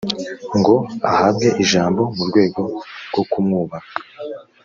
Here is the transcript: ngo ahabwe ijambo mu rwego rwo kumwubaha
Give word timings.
ngo 0.59 0.75
ahabwe 1.09 1.47
ijambo 1.63 2.01
mu 2.15 2.23
rwego 2.29 2.61
rwo 3.11 3.23
kumwubaha 3.31 3.89